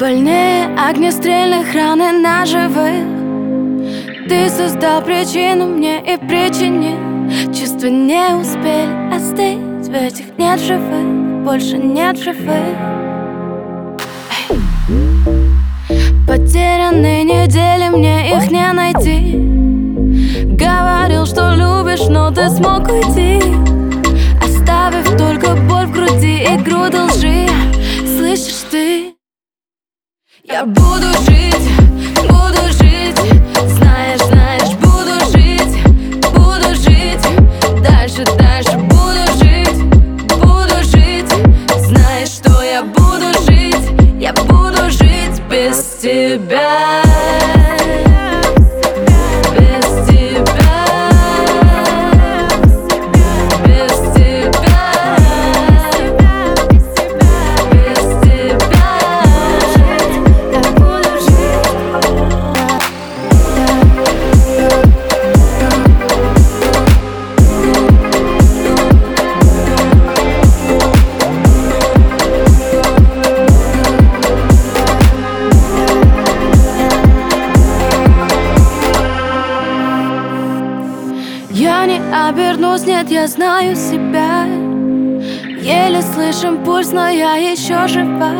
больнее 0.00 0.66
огнестрельных 0.78 1.74
ран 1.74 2.00
и 2.00 2.10
ножевых 2.10 3.04
Ты 4.30 4.48
создал 4.48 5.02
причину 5.02 5.66
мне 5.66 5.98
и 5.98 6.16
причинил 6.16 7.52
Чувства 7.52 7.88
не 7.88 8.34
успели 8.34 9.14
остыть 9.14 9.58
В 9.88 9.94
этих 9.94 10.38
нет 10.38 10.58
живых, 10.58 11.44
больше 11.44 11.76
нет 11.76 12.16
живых. 12.16 12.78
Потерянные 16.26 17.24
недели, 17.24 17.88
мне 17.90 18.30
их 18.30 18.50
не 18.50 18.72
найти. 18.72 19.36
Говорил, 20.56 21.26
что 21.26 21.54
любишь, 21.54 22.08
но 22.08 22.30
ты 22.30 22.48
смог 22.48 22.88
уйти 22.88 23.42
Оставив 24.42 25.16
только 25.18 25.56
боль 25.68 25.86
в 25.86 25.92
груди 25.92 26.42
и 26.42 26.56
груду 26.56 27.04
лжи. 27.04 27.46
Слышишь 28.06 28.64
ты? 28.70 29.19
Я 30.44 30.64
буду 30.64 31.12
жить, 31.26 31.70
буду 32.16 32.72
жить 32.72 32.89
обернусь, 82.28 82.86
нет, 82.86 83.10
я 83.10 83.26
знаю 83.26 83.76
себя. 83.76 84.44
Еле 85.62 86.02
слышим 86.02 86.64
пульс, 86.64 86.90
но 86.92 87.08
я 87.08 87.34
еще 87.34 87.86
жива. 87.86 88.32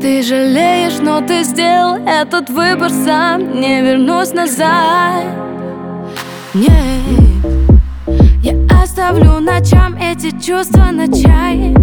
Ты 0.00 0.22
жалеешь, 0.22 0.98
но 1.00 1.20
ты 1.20 1.42
сделал 1.44 1.96
этот 2.06 2.50
выбор 2.50 2.90
сам. 2.90 3.60
Не 3.60 3.82
вернусь 3.82 4.32
назад. 4.32 5.24
Нет 6.54 6.70
Я 8.42 8.82
оставлю 8.82 9.38
ночам 9.40 9.94
эти 9.94 10.30
чувства 10.30 10.90
на 10.90 11.06
чай. 11.06 11.74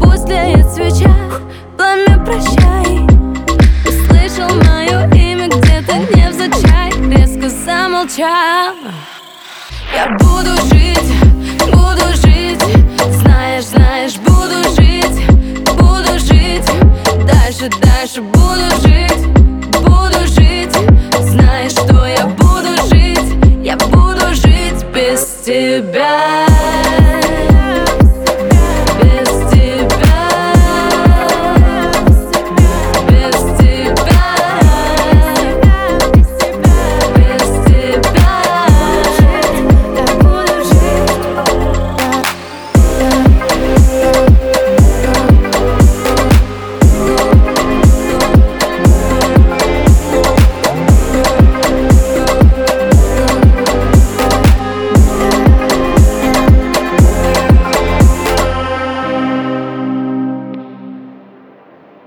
Пусть 0.00 0.26
тлеет 0.26 0.66
свеча, 0.72 1.14
пламя 1.76 2.18
прощай. 2.24 3.06
Услышал 3.86 4.48
мое 4.64 5.08
имя 5.14 5.48
где-то 5.48 5.98
невзначай. 6.16 6.92
Резко 7.10 7.48
замолчал 7.50 8.74
я 9.94 10.06
буду 10.18 10.54
жить, 10.68 11.12
буду 11.72 12.06
жить, 12.22 12.62
знаешь, 13.22 13.64
знаешь, 13.64 14.16
буду 14.16 14.62
жить, 14.76 15.26
буду 15.76 16.18
жить, 16.18 16.70
дальше, 17.26 17.70
дальше 17.80 18.20
буду 18.20 18.68
жить, 18.82 19.26
буду 19.82 20.26
жить, 20.26 20.76
знаешь, 21.20 21.72
что 21.72 22.06
я 22.06 22.26
буду 22.26 22.76
жить, 22.90 23.64
я 23.64 23.76
буду 23.76 24.34
жить 24.34 24.84
без 24.94 25.24
тебя. 25.44 26.47